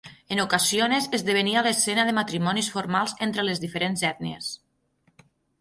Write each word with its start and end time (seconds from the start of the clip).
En 0.35 0.39
ocasiones, 0.43 1.07
esdevenia 1.17 1.63
l'escena 1.67 2.07
de 2.09 2.15
matrimonis 2.21 2.71
formals 2.79 3.15
entre 3.29 3.47
les 3.51 3.65
diferents 3.67 4.07
ètnies. 4.13 4.53